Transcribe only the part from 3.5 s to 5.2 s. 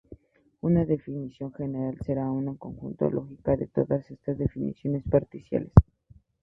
de todas estas definiciones